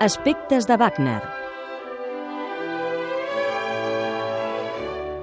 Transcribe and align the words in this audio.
Aspectes 0.00 0.68
de 0.68 0.76
Wagner. 0.76 1.22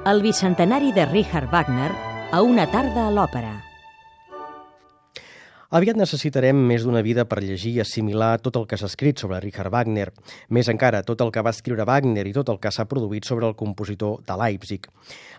El 0.06 0.22
bicentenari 0.22 0.92
de 0.92 1.06
Richard 1.06 1.50
Wagner 1.50 1.94
a 2.34 2.42
una 2.42 2.68
tarda 2.68 3.08
a 3.08 3.14
l'òpera. 3.16 3.65
Aviat 5.76 5.98
necessitarem 6.00 6.56
més 6.70 6.86
d'una 6.86 7.02
vida 7.04 7.26
per 7.28 7.42
llegir 7.44 7.74
i 7.76 7.82
assimilar 7.84 8.38
tot 8.40 8.56
el 8.56 8.64
que 8.70 8.78
s'ha 8.80 8.88
escrit 8.88 9.20
sobre 9.20 9.42
Richard 9.44 9.74
Wagner, 9.74 10.06
més 10.56 10.70
encara 10.72 11.02
tot 11.04 11.20
el 11.26 11.34
que 11.36 11.42
va 11.44 11.52
escriure 11.52 11.84
Wagner 11.84 12.24
i 12.30 12.32
tot 12.38 12.48
el 12.54 12.62
que 12.64 12.70
s'ha 12.72 12.86
produït 12.88 13.28
sobre 13.28 13.50
el 13.50 13.58
compositor 13.60 14.22
de 14.24 14.38
Leipzig. 14.40 14.88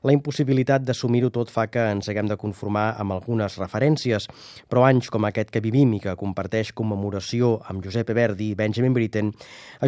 La 0.05 0.13
impossibilitat 0.13 0.85
d'assumir-ho 0.85 1.31
tot 1.33 1.49
fa 1.49 1.65
que 1.73 1.87
ens 1.95 2.11
haguem 2.13 2.29
de 2.29 2.37
conformar 2.37 2.85
amb 3.01 3.15
algunes 3.17 3.57
referències, 3.57 4.27
però 4.69 4.85
anys 4.85 5.09
com 5.15 5.25
aquest 5.25 5.55
que 5.55 5.63
vivim 5.65 5.95
i 5.97 6.03
que 6.05 6.15
comparteix 6.21 6.75
commemoració 6.77 7.55
amb 7.73 7.81
Giuseppe 7.87 8.13
Verdi 8.13 8.51
i 8.51 8.59
Benjamin 8.61 8.93
Britten 8.93 9.33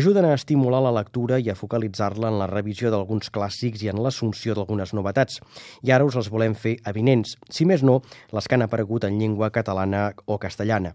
ajuden 0.00 0.30
a 0.30 0.32
estimular 0.38 0.80
la 0.86 0.94
lectura 0.96 1.42
i 1.44 1.52
a 1.52 1.58
focalitzar-la 1.60 2.32
en 2.32 2.40
la 2.40 2.48
revisió 2.48 2.88
d'alguns 2.88 3.28
clàssics 3.36 3.84
i 3.84 3.92
en 3.92 4.00
l'assumpció 4.00 4.56
d'algunes 4.56 4.96
novetats. 4.96 5.42
I 5.84 5.92
ara 5.92 6.08
us 6.08 6.16
els 6.16 6.32
volem 6.32 6.56
fer 6.56 6.78
avinents, 6.88 7.36
si 7.52 7.68
més 7.68 7.84
no, 7.84 8.00
les 8.32 8.48
que 8.48 8.56
han 8.56 8.64
aparegut 8.64 9.04
en 9.04 9.20
llengua 9.20 9.52
catalana 9.52 10.08
o 10.24 10.37
castellana. 10.38 10.94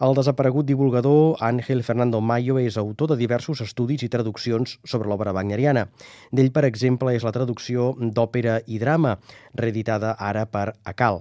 El 0.00 0.14
desaparegut 0.16 0.64
divulgador 0.64 1.36
Ángel 1.44 1.82
Fernando 1.84 2.22
Mayo 2.24 2.56
és 2.58 2.78
autor 2.80 3.10
de 3.12 3.18
diversos 3.20 3.60
estudis 3.60 4.00
i 4.06 4.08
traduccions 4.08 4.78
sobre 4.88 5.10
l'obra 5.12 5.34
wagneriana. 5.36 5.86
D'ell, 6.32 6.48
per 6.56 6.64
exemple, 6.64 7.12
és 7.12 7.24
la 7.26 7.34
traducció 7.36 7.92
d'òpera 8.00 8.62
i 8.66 8.80
drama, 8.80 9.18
reeditada 9.52 10.14
ara 10.16 10.46
per 10.48 10.70
Acal. 10.88 11.20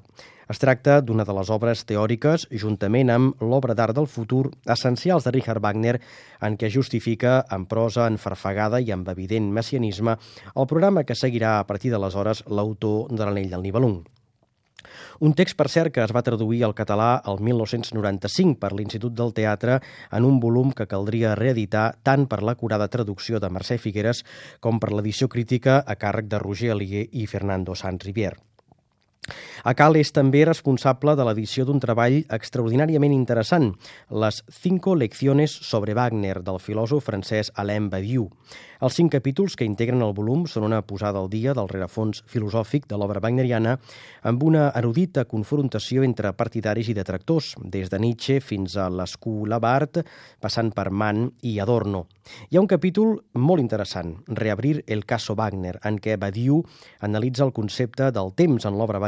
Es 0.49 0.57
tracta 0.57 0.95
d'una 1.05 1.25
de 1.27 1.33
les 1.37 1.49
obres 1.53 1.83
teòriques, 1.85 2.47
juntament 2.61 3.11
amb 3.13 3.43
l'obra 3.45 3.75
d'art 3.77 3.93
del 3.93 4.07
futur, 4.09 4.47
essencials 4.65 5.27
de 5.27 5.33
Richard 5.35 5.61
Wagner, 5.61 5.99
en 6.41 6.55
què 6.57 6.71
justifica, 6.73 7.43
en 7.53 7.67
prosa 7.69 8.07
enfarfagada 8.09 8.79
i 8.81 8.89
amb 8.95 9.11
evident 9.13 9.51
messianisme, 9.53 10.15
el 10.55 10.69
programa 10.71 11.03
que 11.03 11.19
seguirà 11.19 11.59
a 11.59 11.67
partir 11.69 11.93
d'aleshores 11.93 12.47
l'autor 12.47 13.11
de 13.13 13.27
l'Anell 13.27 13.53
del 13.53 13.67
Nibelung. 13.67 13.99
Un 15.25 15.35
text, 15.37 15.57
per 15.59 15.69
cert, 15.69 15.93
que 15.93 16.03
es 16.03 16.13
va 16.15 16.23
traduir 16.25 16.63
al 16.65 16.75
català 16.77 17.11
el 17.29 17.41
1995 17.43 18.59
per 18.59 18.73
l'Institut 18.73 19.15
del 19.15 19.33
Teatre 19.37 19.79
en 20.11 20.27
un 20.27 20.39
volum 20.39 20.73
que 20.75 20.89
caldria 20.89 21.35
reeditar 21.39 21.87
tant 22.03 22.27
per 22.27 22.41
l'acurada 22.43 22.89
traducció 22.89 23.39
de 23.39 23.49
Mercè 23.53 23.77
Figueres 23.77 24.23
com 24.59 24.79
per 24.79 24.93
l'edició 24.93 25.29
crítica 25.29 25.81
a 25.85 25.99
càrrec 25.99 26.29
de 26.31 26.43
Roger 26.43 26.75
Alier 26.75 27.07
i 27.11 27.27
Fernando 27.27 27.75
Sanz 27.75 28.07
Rivier. 28.07 28.37
Acal 29.67 29.97
és 29.99 30.11
també 30.15 30.45
responsable 30.47 31.15
de 31.19 31.25
l'edició 31.27 31.65
d'un 31.67 31.81
treball 31.83 32.21
extraordinàriament 32.37 33.13
interessant, 33.13 33.73
les 34.09 34.41
Cinco 34.61 34.95
lecciones 34.95 35.51
sobre 35.51 35.93
Wagner, 35.97 36.39
del 36.43 36.59
filòsof 36.63 37.05
francès 37.09 37.51
Alain 37.55 37.89
Badiou. 37.91 38.29
Els 38.79 38.95
cinc 38.95 39.11
capítols 39.11 39.57
que 39.59 39.65
integren 39.67 39.99
el 40.05 40.13
volum 40.15 40.45
són 40.47 40.63
una 40.63 40.79
posada 40.87 41.19
al 41.19 41.27
dia 41.27 41.51
del 41.51 41.67
rerefons 41.67 42.21
filosòfic 42.31 42.85
de 42.87 42.95
l'obra 42.95 43.19
wagneriana 43.19 43.73
amb 44.23 44.45
una 44.47 44.69
erudita 44.79 45.25
confrontació 45.27 46.05
entre 46.07 46.31
partidaris 46.31 46.87
i 46.87 46.95
detractors, 46.95 47.57
des 47.59 47.91
de 47.91 47.99
Nietzsche 47.99 48.39
fins 48.39 48.77
a 48.79 48.87
l'Escola 48.87 49.59
Bart, 49.59 49.99
passant 50.39 50.71
per 50.71 50.87
Mann 50.95 51.27
i 51.43 51.57
Adorno. 51.59 52.05
Hi 52.47 52.55
ha 52.55 52.63
un 52.63 52.71
capítol 52.71 53.17
molt 53.33 53.59
interessant, 53.59 54.15
Reabrir 54.29 54.85
el 54.87 55.03
caso 55.05 55.35
Wagner, 55.35 55.75
en 55.83 55.99
què 55.99 56.15
Badiou 56.15 56.63
analitza 57.03 57.43
el 57.43 57.51
concepte 57.51 58.13
del 58.15 58.31
temps 58.37 58.63
en 58.69 58.79
l'obra 58.79 59.01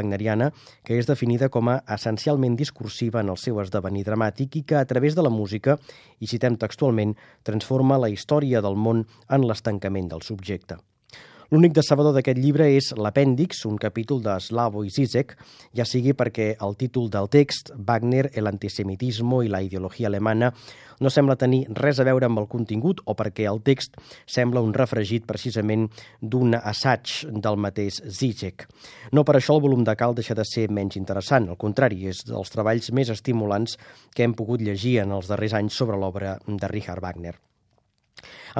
que 0.84 0.98
és 0.98 1.08
definida 1.08 1.48
com 1.48 1.70
a 1.72 1.80
essencialment 1.96 2.58
discursiva 2.58 3.22
en 3.22 3.32
el 3.32 3.40
seu 3.40 3.60
esdevenir 3.62 4.04
dramàtic 4.04 4.60
i 4.60 4.64
que, 4.68 4.76
a 4.76 4.84
través 4.84 5.16
de 5.16 5.22
la 5.22 5.32
música, 5.32 5.78
i 6.20 6.26
citem 6.26 6.58
textualment, 6.60 7.16
transforma 7.42 8.00
la 8.02 8.12
història 8.12 8.60
del 8.60 8.76
món 8.76 9.06
en 9.30 9.46
les 9.48 9.62
estancament 9.62 10.10
del 10.10 10.26
subjecte. 10.26 10.82
L'únic 11.50 11.74
decebedor 11.74 12.14
d'aquest 12.16 12.38
llibre 12.38 12.68
és 12.76 12.92
l'apèndix, 12.96 13.64
un 13.68 13.78
capítol 13.80 14.22
de 14.22 14.36
Slavoj 14.40 14.88
Zizek, 14.94 15.34
ja 15.76 15.86
sigui 15.88 16.14
perquè 16.16 16.52
el 16.62 16.76
títol 16.78 17.10
del 17.10 17.28
text, 17.32 17.72
Wagner, 17.74 18.28
el 18.38 18.46
antisemitismo 18.46 19.42
i 19.42 19.50
la 19.50 19.62
ideologia 19.64 20.08
alemana, 20.08 20.52
no 21.02 21.10
sembla 21.10 21.36
tenir 21.36 21.64
res 21.74 21.98
a 21.98 22.06
veure 22.06 22.28
amb 22.28 22.38
el 22.38 22.48
contingut 22.52 23.02
o 23.04 23.16
perquè 23.18 23.48
el 23.50 23.60
text 23.66 23.98
sembla 24.30 24.62
un 24.62 24.74
refregit 24.76 25.26
precisament 25.26 25.88
d'un 26.20 26.54
assaig 26.60 27.24
del 27.32 27.58
mateix 27.58 27.98
Zizek. 28.06 28.68
No 29.12 29.26
per 29.26 29.38
això 29.38 29.56
el 29.56 29.64
volum 29.66 29.82
de 29.84 29.96
Cal 29.98 30.14
deixa 30.14 30.38
de 30.38 30.46
ser 30.46 30.68
menys 30.70 31.00
interessant, 31.00 31.50
al 31.50 31.58
contrari, 31.58 32.06
és 32.12 32.22
dels 32.28 32.54
treballs 32.54 32.92
més 32.94 33.10
estimulants 33.10 33.78
que 34.14 34.22
hem 34.22 34.36
pogut 34.38 34.62
llegir 34.62 35.00
en 35.02 35.16
els 35.18 35.32
darrers 35.32 35.58
anys 35.58 35.80
sobre 35.82 35.98
l'obra 35.98 36.38
de 36.46 36.70
Richard 36.70 37.02
Wagner. 37.02 37.40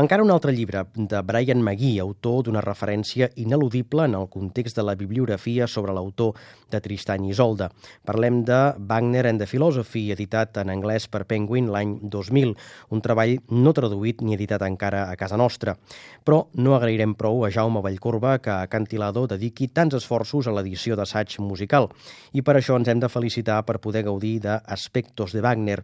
Encara 0.00 0.24
un 0.24 0.30
altre 0.32 0.52
llibre, 0.56 0.86
de 0.96 1.20
Brian 1.20 1.60
McGee, 1.60 2.00
autor 2.00 2.46
d'una 2.46 2.62
referència 2.64 3.28
ineludible 3.36 4.06
en 4.08 4.14
el 4.16 4.28
context 4.32 4.78
de 4.78 4.84
la 4.86 4.94
bibliografia 4.96 5.66
sobre 5.68 5.92
l'autor 5.92 6.38
de 6.72 6.80
Tristany 6.80 7.26
i 7.26 7.34
Isolde. 7.34 7.68
Parlem 8.08 8.40
de 8.48 8.60
Wagner 8.78 9.26
and 9.28 9.42
the 9.42 9.46
Philosophy, 9.46 10.06
editat 10.14 10.56
en 10.62 10.72
anglès 10.72 11.08
per 11.12 11.26
Penguin 11.28 11.68
l'any 11.74 11.98
2000, 12.08 12.54
un 12.90 13.04
treball 13.04 13.36
no 13.52 13.74
traduït 13.76 14.24
ni 14.24 14.32
editat 14.38 14.64
encara 14.64 15.04
a 15.10 15.18
casa 15.20 15.36
nostra. 15.36 15.76
Però 16.24 16.46
no 16.54 16.74
agrairem 16.76 17.12
prou 17.18 17.44
a 17.44 17.52
Jaume 17.52 17.84
Vallcorba 17.84 18.38
que 18.40 18.54
a 18.54 18.70
Cantilado 18.72 19.26
dediqui 19.28 19.68
tants 19.68 19.98
esforços 20.00 20.48
a 20.48 20.56
l'edició 20.56 20.96
d'assaig 20.96 21.36
musical, 21.44 21.90
i 22.32 22.40
per 22.40 22.56
això 22.56 22.80
ens 22.80 22.88
hem 22.88 23.02
de 23.02 23.12
felicitar 23.12 23.60
per 23.68 23.80
poder 23.84 24.06
gaudir 24.08 24.38
d'Aspectos 24.40 25.36
de 25.36 25.44
Wagner. 25.44 25.82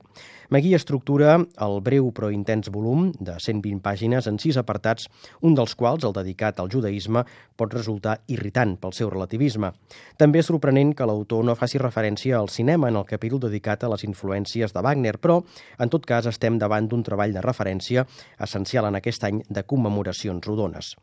McGee 0.49 0.79
estructura 0.79 1.35
el 1.37 1.75
breu 1.85 2.09
però 2.17 2.31
intens 2.33 2.71
volum 2.73 3.11
de 3.21 3.35
120 3.37 3.68
pàgines 3.77 3.99
pàgines 3.99 4.27
en 4.27 4.39
sis 4.39 4.57
apartats, 4.57 5.09
un 5.43 5.55
dels 5.55 5.75
quals, 5.75 6.05
el 6.05 6.15
dedicat 6.15 6.61
al 6.61 6.71
judaïsme, 6.71 7.25
pot 7.57 7.75
resultar 7.75 8.21
irritant 8.29 8.77
pel 8.79 8.93
seu 8.93 9.11
relativisme. 9.11 9.73
També 10.17 10.39
és 10.39 10.47
sorprenent 10.47 10.95
que 10.95 11.07
l'autor 11.07 11.45
no 11.45 11.57
faci 11.59 11.79
referència 11.79 12.39
al 12.39 12.49
cinema 12.49 12.89
en 12.89 12.97
el 12.97 13.05
capítol 13.05 13.41
dedicat 13.41 13.85
a 13.85 13.91
les 13.93 14.05
influències 14.05 14.73
de 14.73 14.85
Wagner, 14.85 15.19
però, 15.19 15.43
en 15.79 15.89
tot 15.89 16.07
cas, 16.07 16.27
estem 16.27 16.59
davant 16.59 16.89
d'un 16.89 17.03
treball 17.03 17.35
de 17.35 17.43
referència 17.43 18.07
essencial 18.39 18.87
en 18.87 18.97
aquest 18.97 19.25
any 19.25 19.43
de 19.49 19.65
commemoracions 19.67 20.47
rodones. 20.47 20.95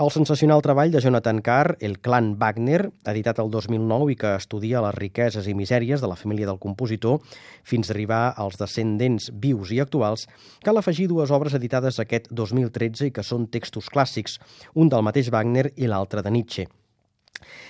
El 0.00 0.08
sensacional 0.10 0.62
treball 0.64 0.90
de 0.90 1.00
Jonathan 1.04 1.42
Carr, 1.44 1.76
El 1.78 1.98
clan 2.00 2.38
Wagner, 2.40 2.86
editat 3.04 3.42
el 3.42 3.50
2009 3.52 4.14
i 4.14 4.16
que 4.16 4.30
estudia 4.38 4.80
les 4.80 4.94
riqueses 4.96 5.44
i 5.44 5.52
misèries 5.52 6.00
de 6.00 6.08
la 6.08 6.16
família 6.16 6.48
del 6.48 6.60
compositor 6.62 7.18
fins 7.62 7.90
a 7.90 7.92
arribar 7.92 8.22
als 8.40 8.56
descendents 8.56 9.28
vius 9.36 9.72
i 9.76 9.82
actuals, 9.84 10.24
cal 10.64 10.80
afegir 10.80 11.10
dues 11.10 11.30
obres 11.30 11.52
editades 11.58 12.00
aquest 12.00 12.30
2013 12.32 13.10
i 13.10 13.12
que 13.12 13.24
són 13.26 13.50
textos 13.52 13.90
clàssics, 13.92 14.38
un 14.72 14.88
del 14.88 15.04
mateix 15.04 15.28
Wagner 15.28 15.68
i 15.76 15.90
l'altre 15.90 16.24
de 16.24 16.32
Nietzsche. 16.32 16.66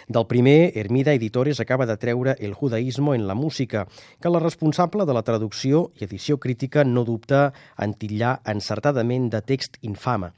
Del 0.07 0.29
primer, 0.31 0.77
Hermida 0.79 1.15
Editores 1.17 1.59
acaba 1.59 1.87
de 1.87 1.97
treure 1.97 2.37
El 2.39 2.55
judaïsmo 2.55 3.17
en 3.17 3.27
la 3.27 3.35
música, 3.35 3.89
que 4.21 4.31
la 4.31 4.39
responsable 4.39 5.07
de 5.07 5.17
la 5.17 5.25
traducció 5.27 5.89
i 5.99 6.07
edició 6.07 6.39
crítica 6.39 6.85
no 6.85 7.03
dubta 7.03 7.49
en 7.79 7.97
titllar 7.99 8.37
encertadament 8.47 9.31
de 9.33 9.43
text 9.43 9.81
infame. 9.81 10.31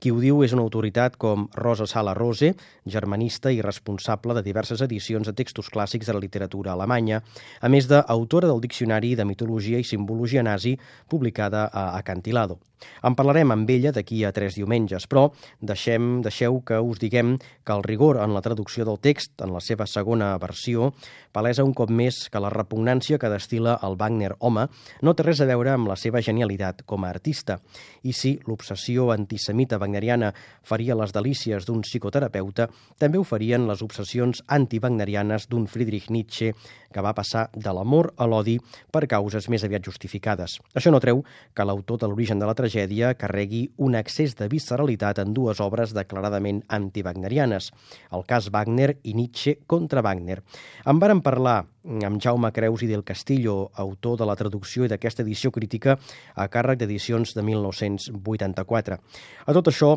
Qui 0.00 0.12
ho 0.12 0.20
diu 0.22 0.44
és 0.46 0.54
una 0.56 0.64
autoritat 0.66 1.16
com 1.20 1.48
Rosa 1.56 1.86
Sala 1.90 2.14
Rose, 2.14 2.54
germanista 2.86 3.52
i 3.52 3.62
responsable 3.64 4.34
de 4.36 4.44
diverses 4.46 4.80
edicions 4.86 5.28
de 5.28 5.36
textos 5.36 5.70
clàssics 5.70 6.08
de 6.08 6.16
la 6.16 6.24
literatura 6.24 6.72
alemanya, 6.72 7.22
a 7.60 7.68
més 7.68 7.88
d'autora 7.90 8.50
del 8.50 8.60
Diccionari 8.64 9.14
de 9.14 9.28
Mitologia 9.28 9.78
i 9.78 9.86
Simbologia 9.86 10.42
Nazi, 10.42 10.78
publicada 11.08 11.68
a 11.72 11.96
Acantilado. 11.98 12.60
En 13.04 13.12
parlarem 13.16 13.52
amb 13.52 13.68
ella 13.68 13.92
d'aquí 13.92 14.22
a 14.24 14.32
tres 14.32 14.56
diumenges, 14.56 15.04
però 15.10 15.26
deixem, 15.60 16.20
deixeu 16.24 16.60
que 16.64 16.78
us 16.80 17.00
diguem 17.02 17.34
que 17.38 17.74
el 17.74 17.84
rigor 17.84 18.16
en 18.24 18.32
la 18.32 18.40
traducció 18.40 18.86
del 18.88 18.96
text, 19.04 19.34
en 19.44 19.52
la 19.52 19.60
seva 19.60 19.84
segona 19.84 20.32
versió, 20.40 20.94
palesa 21.32 21.64
un 21.66 21.74
cop 21.76 21.92
més 21.92 22.22
que 22.32 22.40
la 22.40 22.52
repugnància 22.52 23.18
que 23.20 23.28
destila 23.28 23.76
el 23.86 23.98
Wagner 24.00 24.32
home 24.38 24.66
no 25.02 25.14
té 25.14 25.26
res 25.26 25.42
a 25.44 25.48
veure 25.50 25.74
amb 25.74 25.90
la 25.90 25.98
seva 26.00 26.22
genialitat 26.24 26.82
com 26.88 27.04
a 27.04 27.12
artista. 27.12 27.60
I 28.02 28.14
si 28.16 28.38
l'obsessió 28.46 29.10
antisemita 29.12 29.59
wagneriana 29.80 30.32
faria 30.62 30.94
les 30.94 31.12
delícies 31.12 31.66
d'un 31.66 31.82
psicoterapeuta, 31.82 32.68
també 32.98 33.18
ho 33.18 33.24
farien 33.24 33.66
les 33.68 33.82
obsessions 33.82 34.42
anti-wagnerianes 34.46 35.48
d'un 35.50 35.66
Friedrich 35.66 36.10
Nietzsche 36.10 36.54
que 36.90 37.02
va 37.04 37.14
passar 37.14 37.48
de 37.54 37.72
l'amor 37.74 38.12
a 38.16 38.26
l'odi 38.26 38.56
per 38.90 39.06
causes 39.10 39.48
més 39.48 39.64
aviat 39.64 39.84
justificades. 39.86 40.58
Això 40.74 40.90
no 40.90 41.00
treu 41.02 41.22
que 41.54 41.66
l'autor 41.66 42.00
de 42.00 42.10
l'origen 42.10 42.38
de 42.40 42.48
la 42.48 42.54
tragèdia 42.54 43.14
carregui 43.14 43.66
un 43.78 43.94
excés 43.98 44.36
de 44.38 44.48
visceralitat 44.50 45.20
en 45.22 45.34
dues 45.34 45.60
obres 45.60 45.94
declaradament 45.94 46.62
anti-wagnerianes, 46.68 47.70
el 48.12 48.24
cas 48.26 48.50
Wagner 48.50 48.96
i 49.04 49.14
Nietzsche 49.14 49.58
contra 49.66 50.02
Wagner. 50.02 50.40
En 50.86 50.98
varen 51.02 51.22
parlar 51.22 51.64
amb 51.84 52.20
Jaume 52.22 52.52
Creus 52.52 52.84
i 52.84 52.88
del 52.90 53.04
Castillo, 53.04 53.70
autor 53.74 54.18
de 54.20 54.28
la 54.28 54.36
traducció 54.36 54.84
i 54.84 54.90
d'aquesta 54.92 55.24
edició 55.24 55.50
crítica 55.54 55.98
a 56.34 56.48
càrrec 56.52 56.80
d'edicions 56.80 57.34
de 57.36 57.44
1984. 57.46 58.98
A 59.46 59.56
tot 59.56 59.70
això, 59.72 59.94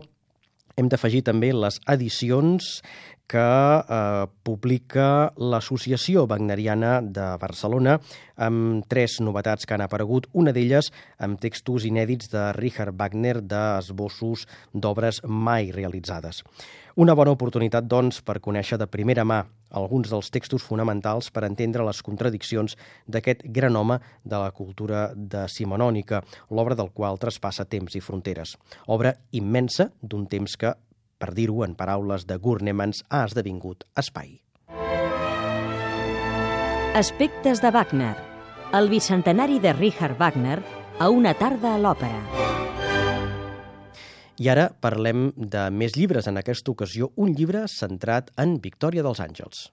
hem 0.77 0.89
d'afegir 0.89 1.23
també 1.27 1.51
les 1.53 1.79
edicions 1.91 2.79
que 3.27 3.39
eh, 3.39 4.25
publica 4.43 5.07
l'Associació 5.37 6.25
Wagneriana 6.29 6.99
de 7.01 7.25
Barcelona 7.41 7.97
amb 8.35 8.85
tres 8.89 9.19
novetats 9.21 9.65
que 9.65 9.75
han 9.77 9.85
aparegut, 9.85 10.27
una 10.33 10.53
d'elles 10.53 10.91
amb 11.23 11.39
textos 11.41 11.87
inèdits 11.89 12.29
de 12.33 12.51
Richard 12.57 12.95
Wagner 12.99 13.39
d'esbossos 13.41 14.47
d'obres 14.73 15.23
mai 15.27 15.71
realitzades. 15.71 16.43
Una 16.95 17.15
bona 17.17 17.33
oportunitat, 17.33 17.87
doncs, 17.89 18.19
per 18.21 18.37
conèixer 18.37 18.77
de 18.77 18.85
primera 18.85 19.23
mà 19.25 19.39
alguns 19.73 20.11
dels 20.11 20.29
textos 20.29 20.61
fonamentals 20.61 21.31
per 21.33 21.43
entendre 21.47 21.85
les 21.87 22.01
contradiccions 22.05 22.77
d'aquest 23.09 23.41
gran 23.55 23.75
home 23.75 23.97
de 24.23 24.37
la 24.37 24.51
cultura 24.53 25.07
decimonònica, 25.15 26.21
l'obra 26.53 26.77
del 26.77 26.93
qual 26.93 27.17
traspassa 27.17 27.65
temps 27.65 27.97
i 27.97 28.01
fronteres. 28.01 28.53
Obra 28.85 29.15
immensa 29.31 29.89
d'un 30.01 30.27
temps 30.29 30.53
que, 30.53 30.75
per 31.23 31.31
dir-ho 31.37 31.61
en 31.63 31.77
paraules 31.79 32.25
de 32.27 32.35
Gurnemans, 32.35 33.05
ha 33.07 33.23
esdevingut 33.29 33.85
espai. 33.95 34.41
Aspectes 36.99 37.61
de 37.63 37.71
Wagner. 37.71 38.15
El 38.75 38.89
bicentenari 38.91 39.61
de 39.63 39.71
Richard 39.73 40.17
Wagner 40.19 40.59
a 40.99 41.07
una 41.09 41.31
tarda 41.39 41.77
a 41.77 41.79
l'òpera. 41.79 42.19
I 44.41 44.49
ara 44.51 44.67
parlem 44.83 45.29
de 45.37 45.69
més 45.71 45.95
llibres, 45.95 46.27
en 46.27 46.41
aquesta 46.41 46.73
ocasió 46.73 47.13
un 47.15 47.31
llibre 47.37 47.63
centrat 47.71 48.33
en 48.35 48.57
Victòria 48.59 49.05
dels 49.05 49.23
Àngels. 49.23 49.69